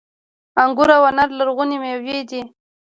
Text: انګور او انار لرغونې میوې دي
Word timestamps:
انګور 0.63 0.89
او 0.97 1.03
انار 1.09 1.29
لرغونې 1.37 1.77
میوې 1.81 2.19
دي 2.29 2.41